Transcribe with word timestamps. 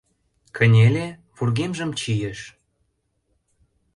Кынеле, 0.55 1.07
вургемжым 1.35 1.91
чийыш. 1.99 2.39